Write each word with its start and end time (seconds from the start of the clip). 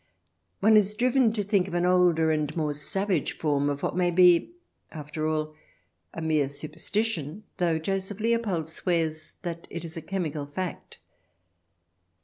One 0.61 0.77
is 0.77 0.95
driven 0.95 1.31
to 1.33 1.43
think 1.43 1.67
of 1.67 1.75
an 1.75 1.85
older 1.85 2.31
and 2.31 2.57
more 2.57 2.73
savage 2.73 3.37
form 3.37 3.69
of 3.69 3.83
what 3.83 3.95
may 3.95 4.09
be, 4.09 4.53
after 4.91 5.27
all, 5.27 5.53
a 6.11 6.23
mere 6.23 6.49
superstition, 6.49 7.43
though 7.57 7.77
Joseph 7.77 8.19
Leopold 8.19 8.67
swears 8.67 9.33
that 9.43 9.67
it 9.69 9.85
is 9.85 9.95
a 9.95 10.01
chemical 10.01 10.47
fact. 10.47 10.97